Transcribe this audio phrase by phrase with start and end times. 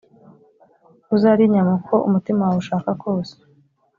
[1.15, 3.35] uzarye inyama uko umutima wawe ushaka kose.